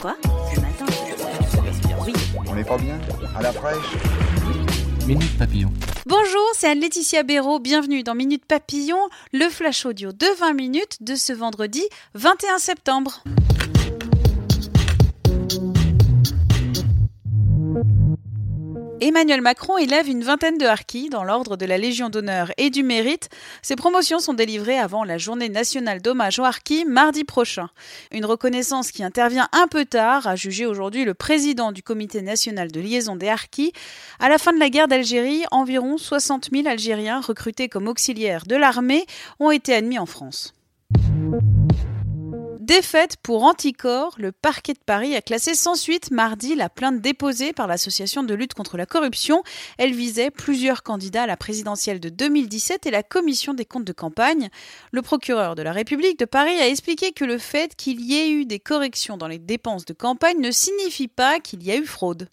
[0.00, 0.16] Quoi
[0.54, 0.86] Ce matin
[2.06, 2.12] Oui.
[2.46, 2.98] On n'est pas bien
[3.36, 3.76] À la fraîche
[5.06, 5.72] Minute Papillon.
[6.06, 7.60] Bonjour, c'est Anne-Laetitia Béraud.
[7.60, 8.98] Bienvenue dans Minute Papillon,
[9.32, 11.82] le flash audio de 20 minutes de ce vendredi
[12.14, 13.22] 21 septembre.
[18.98, 22.82] Emmanuel Macron élève une vingtaine de harkis dans l'ordre de la Légion d'honneur et du
[22.82, 23.28] mérite.
[23.60, 27.68] Ces promotions sont délivrées avant la journée nationale d'hommage aux harkis mardi prochain.
[28.10, 32.72] Une reconnaissance qui intervient un peu tard, a jugé aujourd'hui le président du comité national
[32.72, 33.74] de liaison des harkis.
[34.18, 38.56] À la fin de la guerre d'Algérie, environ 60 000 Algériens recrutés comme auxiliaires de
[38.56, 39.04] l'armée
[39.40, 40.55] ont été admis en France.
[42.66, 47.52] Défaite pour Anticor, le parquet de Paris a classé sans suite mardi la plainte déposée
[47.52, 49.44] par l'association de lutte contre la corruption.
[49.78, 53.92] Elle visait plusieurs candidats à la présidentielle de 2017 et la commission des comptes de
[53.92, 54.48] campagne.
[54.90, 58.32] Le procureur de la République de Paris a expliqué que le fait qu'il y ait
[58.32, 61.86] eu des corrections dans les dépenses de campagne ne signifie pas qu'il y a eu
[61.86, 62.28] fraude.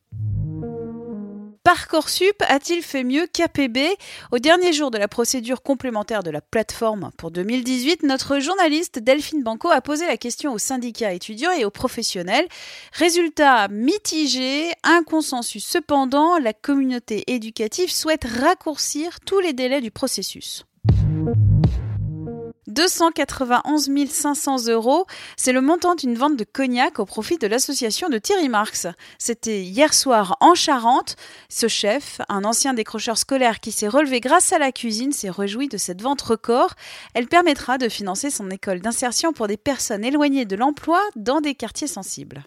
[1.63, 3.77] Parcoursup a-t-il fait mieux qu'APB
[4.33, 9.43] Au dernier jour de la procédure complémentaire de la plateforme pour 2018, notre journaliste Delphine
[9.43, 12.49] Banco a posé la question aux syndicats étudiants et aux professionnels.
[12.91, 20.65] Résultat mitigé, un consensus cependant, la communauté éducative souhaite raccourcir tous les délais du processus.
[22.73, 25.05] 291 500 euros,
[25.37, 28.87] c'est le montant d'une vente de cognac au profit de l'association de Thierry Marx.
[29.19, 31.15] C'était hier soir en Charente.
[31.49, 35.67] Ce chef, un ancien décrocheur scolaire qui s'est relevé grâce à la cuisine, s'est réjoui
[35.67, 36.73] de cette vente record.
[37.13, 41.55] Elle permettra de financer son école d'insertion pour des personnes éloignées de l'emploi dans des
[41.55, 42.43] quartiers sensibles.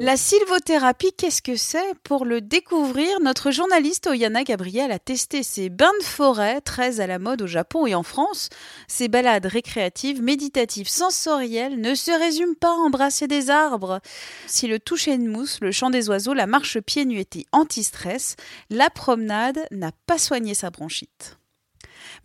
[0.00, 5.70] La sylvothérapie, qu'est-ce que c'est Pour le découvrir, notre journaliste Oyana Gabriel a testé ces
[5.70, 8.50] bains de forêt très à la mode au Japon et en France.
[8.86, 14.00] Ces balades récréatives, méditatives, sensorielles ne se résument pas à embrasser des arbres.
[14.46, 18.36] Si le toucher de mousse, le chant des oiseaux, la marche pieds nus anti-stress,
[18.68, 21.38] la promenade n'a pas soigné sa bronchite.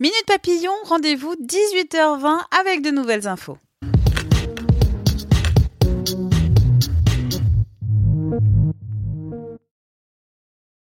[0.00, 3.58] Minute Papillon, rendez-vous 18h20 avec de nouvelles infos.